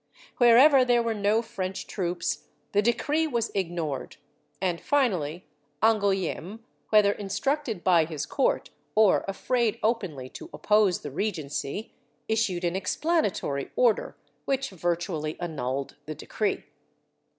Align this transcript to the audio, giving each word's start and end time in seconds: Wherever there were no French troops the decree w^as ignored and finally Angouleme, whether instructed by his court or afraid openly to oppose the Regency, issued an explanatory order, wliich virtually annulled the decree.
Wherever 0.37 0.83
there 0.83 1.03
were 1.03 1.13
no 1.13 1.43
French 1.43 1.85
troops 1.85 2.45
the 2.71 2.81
decree 2.81 3.27
w^as 3.27 3.51
ignored 3.53 4.17
and 4.59 4.81
finally 4.81 5.45
Angouleme, 5.83 6.61
whether 6.89 7.11
instructed 7.11 7.83
by 7.83 8.05
his 8.05 8.25
court 8.25 8.71
or 8.95 9.23
afraid 9.27 9.77
openly 9.83 10.27
to 10.29 10.49
oppose 10.55 11.01
the 11.01 11.11
Regency, 11.11 11.93
issued 12.27 12.63
an 12.63 12.75
explanatory 12.75 13.69
order, 13.75 14.17
wliich 14.47 14.71
virtually 14.71 15.39
annulled 15.39 15.97
the 16.07 16.15
decree. 16.15 16.65